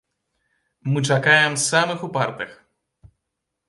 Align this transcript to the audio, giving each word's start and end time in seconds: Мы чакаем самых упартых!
Мы 0.81 1.03
чакаем 1.03 1.55
самых 1.57 2.03
упартых! 2.03 2.63